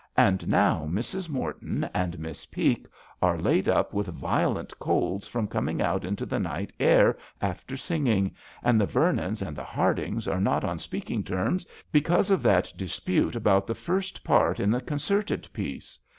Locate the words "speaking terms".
10.79-11.67